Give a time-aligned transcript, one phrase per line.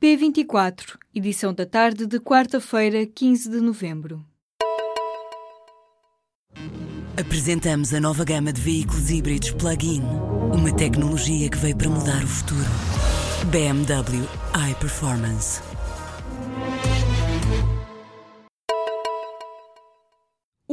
[0.00, 4.24] P24, edição da tarde de quarta-feira, 15 de novembro.
[7.20, 10.02] Apresentamos a nova gama de veículos híbridos plug-in.
[10.54, 12.70] Uma tecnologia que veio para mudar o futuro.
[13.50, 14.24] BMW
[14.70, 15.67] iPerformance.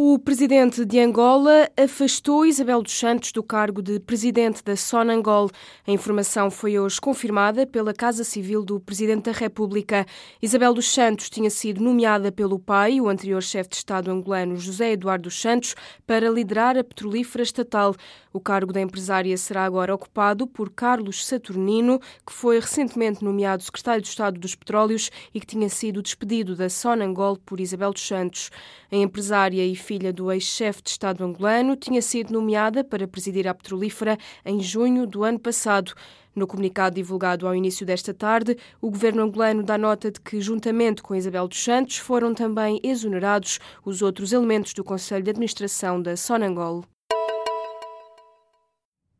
[0.07, 5.49] O presidente de Angola afastou Isabel dos Santos do cargo de presidente da Sonangol.
[5.87, 10.05] A informação foi hoje confirmada pela Casa Civil do presidente da República.
[10.39, 14.91] Isabel dos Santos tinha sido nomeada pelo pai, o anterior chefe de Estado angolano José
[14.91, 15.73] Eduardo dos Santos,
[16.05, 17.95] para liderar a petrolífera estatal.
[18.31, 24.03] O cargo da empresária será agora ocupado por Carlos Saturnino, que foi recentemente nomeado secretário
[24.03, 28.51] de Estado dos Petróleos e que tinha sido despedido da Sonangol por Isabel dos Santos.
[28.91, 33.53] A empresária e filha do ex-chefe de Estado angolano, tinha sido nomeada para presidir a
[33.53, 35.93] petrolífera em junho do ano passado.
[36.35, 41.01] No comunicado divulgado ao início desta tarde, o governo angolano dá nota de que, juntamente
[41.01, 46.17] com Isabel dos Santos, foram também exonerados os outros elementos do Conselho de Administração da
[46.17, 46.83] Sonangol.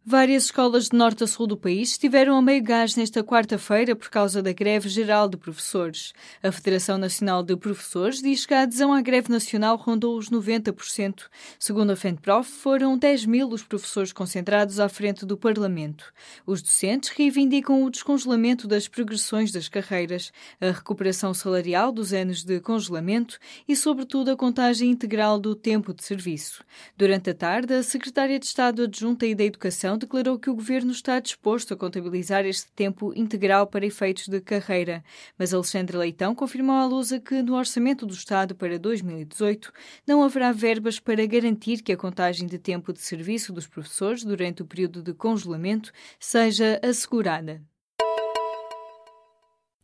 [0.07, 4.07] Várias escolas de norte a sul do país estiveram a meio gás nesta quarta-feira por
[4.07, 6.13] causa da greve geral de professores.
[6.43, 11.23] A Federação Nacional de Professores diz que a adesão à greve nacional rondou os 90%.
[11.57, 16.13] Segundo a FENPROF, foram 10 mil os professores concentrados à frente do Parlamento.
[16.45, 22.59] Os docentes reivindicam o descongelamento das progressões das carreiras, a recuperação salarial dos anos de
[22.59, 26.63] congelamento e, sobretudo, a contagem integral do tempo de serviço.
[26.95, 30.91] Durante a tarde, a Secretária de Estado Adjunta e da Educação declarou que o governo
[30.91, 35.03] está disposto a contabilizar este tempo integral para efeitos de carreira.
[35.37, 39.71] Mas Alexandre Leitão confirmou à Lusa que no orçamento do Estado para 2018
[40.07, 44.61] não haverá verbas para garantir que a contagem de tempo de serviço dos professores durante
[44.61, 47.61] o período de congelamento seja assegurada.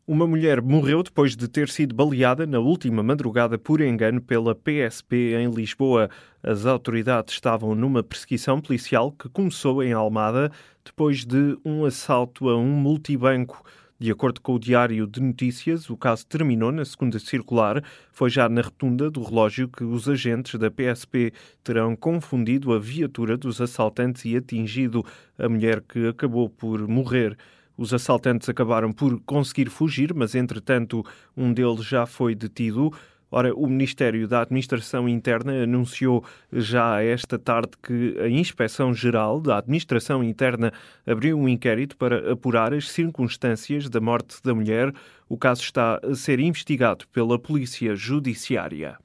[0.08, 5.36] Uma mulher morreu depois de ter sido baleada na última madrugada por engano pela PSP
[5.36, 6.10] em Lisboa.
[6.42, 10.52] As autoridades estavam numa perseguição policial que começou em Almada
[10.84, 13.64] depois de um assalto a um multibanco.
[14.00, 17.84] De acordo com o Diário de Notícias, o caso terminou na segunda circular.
[18.12, 21.31] Foi já na rotunda do relógio que os agentes da PSP
[21.64, 25.06] terão confundido a viatura dos assaltantes e atingido
[25.38, 27.38] a mulher que acabou por morrer.
[27.81, 31.03] Os assaltantes acabaram por conseguir fugir, mas entretanto
[31.36, 32.94] um deles já foi detido.
[33.31, 39.58] Ora, o Ministério da Administração Interna anunciou já esta tarde que a Inspeção Geral da
[39.58, 40.72] Administração Interna
[41.08, 44.94] abriu um inquérito para apurar as circunstâncias da morte da mulher.
[45.28, 49.00] O caso está a ser investigado pela Polícia Judiciária.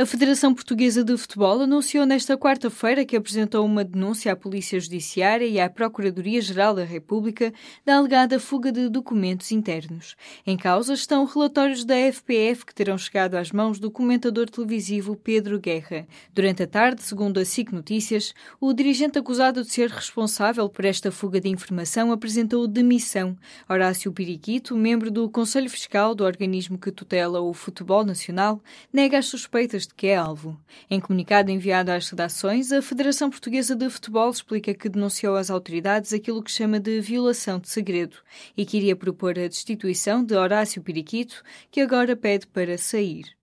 [0.00, 5.44] A Federação Portuguesa de Futebol anunciou nesta quarta-feira que apresentou uma denúncia à Polícia Judiciária
[5.44, 7.52] e à Procuradoria-Geral da República
[7.84, 10.14] da alegada fuga de documentos internos.
[10.46, 15.58] Em causa estão relatórios da FPF que terão chegado às mãos do comentador televisivo Pedro
[15.58, 16.06] Guerra.
[16.32, 21.10] Durante a tarde, segundo a SIC Notícias, o dirigente acusado de ser responsável por esta
[21.10, 23.36] fuga de informação apresentou demissão.
[23.68, 29.26] Horácio Piriquito, membro do Conselho Fiscal do organismo que tutela o futebol nacional, nega as
[29.26, 30.60] suspeitas de que é alvo.
[30.88, 36.12] Em comunicado enviado às redações, a Federação Portuguesa de Futebol explica que denunciou às autoridades
[36.12, 38.18] aquilo que chama de violação de segredo
[38.56, 43.38] e que iria propor a destituição de Horácio Periquito, que agora pede para sair.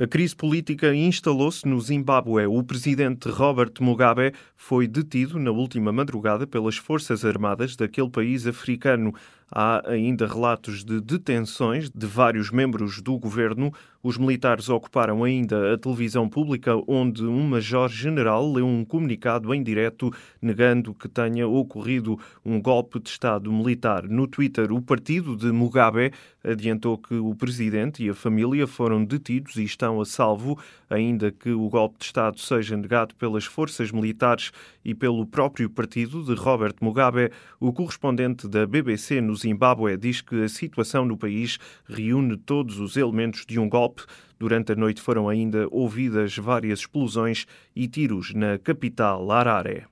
[0.00, 2.46] A crise política instalou-se no Zimbábue.
[2.46, 9.12] O presidente Robert Mugabe foi detido na última madrugada pelas Forças Armadas daquele país africano.
[9.50, 13.72] Há ainda relatos de detenções de vários membros do governo.
[14.02, 20.12] Os militares ocuparam ainda a televisão pública, onde um major-general leu um comunicado em direto
[20.40, 24.04] negando que tenha ocorrido um golpe de Estado militar.
[24.04, 26.12] No Twitter, o partido de Mugabe
[26.44, 31.50] adiantou que o presidente e a família foram detidos e estão a salvo, ainda que
[31.50, 34.52] o golpe de Estado seja negado pelas forças militares
[34.84, 37.30] e pelo próprio partido de Robert Mugabe.
[37.58, 41.58] O correspondente da BBC no Zimbábue diz que a situação no país
[41.88, 44.02] reúne todos os elementos de um golpe.
[44.38, 49.86] Durante a noite foram ainda ouvidas várias explosões e tiros na capital Harare.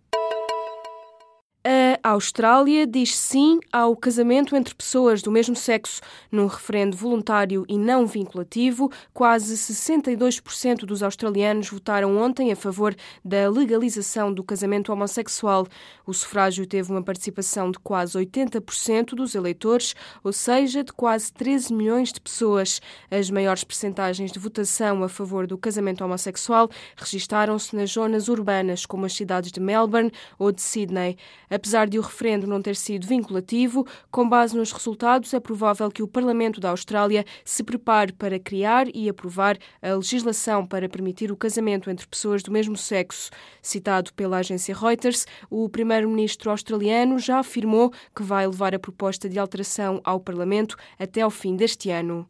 [2.07, 6.01] A Austrália diz sim ao casamento entre pessoas do mesmo sexo
[6.31, 8.93] num referendo voluntário e não vinculativo.
[9.13, 12.95] Quase 62% dos australianos votaram ontem a favor
[13.25, 15.67] da legalização do casamento homossexual.
[16.07, 21.75] O sufrágio teve uma participação de quase 80% dos eleitores, ou seja, de quase 13
[21.75, 22.81] milhões de pessoas.
[23.11, 29.07] As maiores percentagens de votação a favor do casamento homossexual registaram-se nas zonas urbanas, como
[29.07, 31.17] as cidades de Melbourne ou de Sydney.
[31.51, 35.91] Apesar de de o referendo não ter sido vinculativo, com base nos resultados, é provável
[35.91, 41.33] que o Parlamento da Austrália se prepare para criar e aprovar a legislação para permitir
[41.33, 43.31] o casamento entre pessoas do mesmo sexo.
[43.63, 49.39] Citado pela agência Reuters, o primeiro-ministro australiano já afirmou que vai levar a proposta de
[49.39, 52.29] alteração ao Parlamento até ao fim deste ano.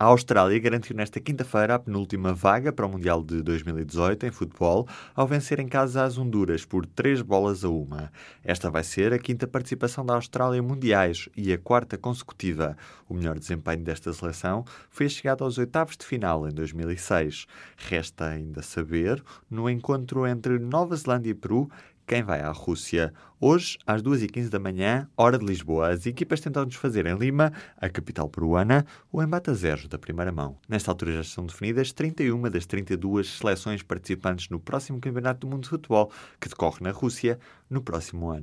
[0.00, 4.88] A Austrália garantiu nesta quinta-feira a penúltima vaga para o Mundial de 2018 em futebol,
[5.14, 8.10] ao vencer em casa as Honduras por 3 bolas a uma.
[8.42, 12.78] Esta vai ser a quinta participação da Austrália em mundiais e a quarta consecutiva.
[13.10, 17.46] O melhor desempenho desta seleção foi a chegada aos oitavos de final em 2006.
[17.76, 21.70] Resta ainda saber, no encontro entre Nova Zelândia e Peru,
[22.10, 23.14] quem vai à Rússia.
[23.40, 27.88] Hoje, às 2h15 da manhã, hora de Lisboa, as equipas tentam desfazer em Lima, a
[27.88, 30.58] capital peruana, o embate a zero da primeira mão.
[30.68, 35.62] Nesta altura já estão definidas 31 das 32 seleções participantes no próximo Campeonato do Mundo
[35.62, 36.10] de Futebol,
[36.40, 37.38] que decorre na Rússia
[37.70, 38.42] no próximo ano.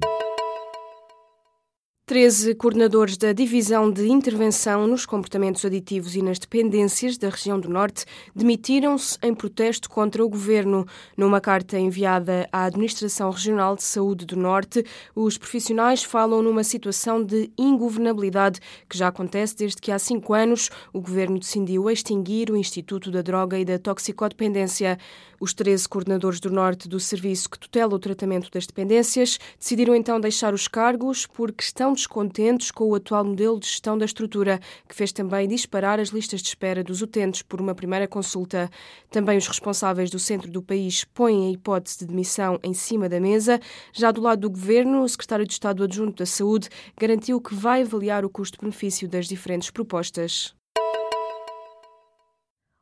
[2.08, 7.68] 13 coordenadores da Divisão de Intervenção nos Comportamentos Aditivos e nas Dependências da região do
[7.68, 10.88] Norte demitiram-se em protesto contra o governo.
[11.18, 17.22] Numa carta enviada à Administração Regional de Saúde do Norte, os profissionais falam numa situação
[17.22, 22.56] de ingovernabilidade que já acontece desde que há cinco anos o governo decidiu extinguir o
[22.56, 24.98] Instituto da Droga e da Toxicodependência.
[25.42, 30.20] Os 13 coordenadores do Norte do serviço que tutela o tratamento das dependências decidiram então
[30.20, 34.96] deixar os cargos porque estão descontentes com o atual modelo de gestão da estrutura, que
[34.96, 38.70] fez também disparar as listas de espera dos utentes por uma primeira consulta.
[39.12, 43.20] Também os responsáveis do centro do país põem a hipótese de demissão em cima da
[43.20, 43.60] mesa.
[43.94, 47.82] Já do lado do governo, o secretário de Estado adjunto da Saúde garantiu que vai
[47.82, 50.57] avaliar o custo-benefício das diferentes propostas.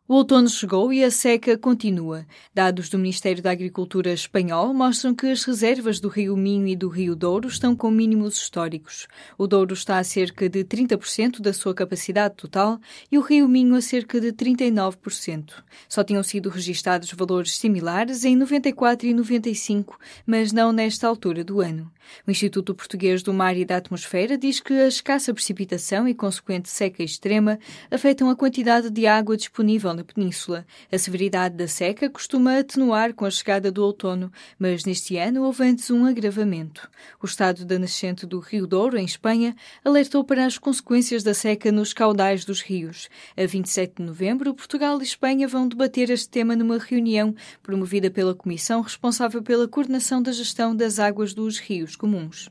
[0.08, 2.28] O outono chegou e a seca continua.
[2.54, 6.90] Dados do Ministério da Agricultura espanhol mostram que as reservas do Rio Minho e do
[6.90, 9.08] Rio Douro estão com mínimos históricos.
[9.36, 12.80] O Douro está a cerca de 30% da sua capacidade total
[13.12, 15.64] e o Rio Minho a cerca de 39%.
[15.90, 21.62] Só tinham sido registados valores similares em 94 e 95, mas não nesta altura do
[21.62, 21.92] ano.
[22.28, 26.70] O Instituto Português do Mar e da Atmosfera diz que a escassa precipitação e consequente
[26.70, 27.58] seca extrema
[27.90, 30.66] afetam a quantidade de água disponível na península.
[30.92, 35.64] A severidade da seca costuma atenuar com a chegada do outono, mas neste ano houve
[35.64, 36.90] antes um agravamento.
[37.22, 41.72] O estado da nascente do Rio Douro, em Espanha, alertou para as consequências da seca
[41.72, 43.10] nos caudais dos rios.
[43.38, 47.34] A 27 de novembro, Portugal e Espanha vão debater este tema numa reunião
[47.64, 52.50] promovida pela Comissão responsável pela coordenação da gestão das águas dos rios comuns.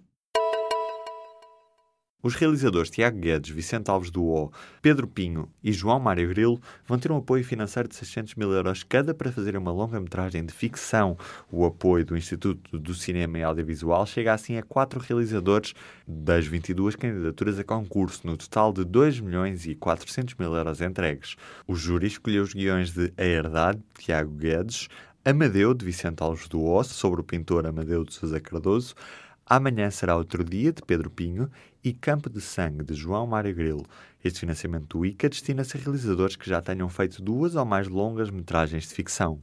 [2.25, 4.51] Os realizadores Tiago Guedes, Vicente Alves do O,
[4.81, 8.83] Pedro Pinho e João Mário Grilo vão ter um apoio financeiro de 600 mil euros
[8.83, 11.19] cada para fazer uma longa-metragem de ficção.
[11.53, 15.75] O apoio do Instituto do Cinema e Audiovisual chega assim a quatro realizadores
[16.09, 21.37] das 22 candidaturas a concurso, no total de 2 milhões e 400 mil euros entregues.
[21.69, 24.89] O júri escolheu os guiões de A Herdade, de Tiago Guedes,
[25.27, 28.95] Amadeu, de Vicente Alves do Osso, sobre o pintor Amadeu de Sousa Cardoso,
[29.47, 31.51] Amanhã será outro dia, de Pedro Pinho,
[31.83, 33.85] e Campo de Sangue, de João Mário Grilo.
[34.25, 38.31] Este financiamento do ICA destina-se a realizadores que já tenham feito duas ou mais longas
[38.31, 39.41] metragens de ficção.